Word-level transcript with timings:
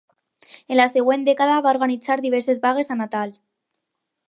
En 0.71 0.79
la 0.79 0.87
següent 0.93 1.25
dècada, 1.27 1.59
va 1.67 1.75
organitzar 1.77 2.17
diverses 2.23 2.65
vagues 2.65 2.93
a 2.95 3.01
Natal. 3.05 3.39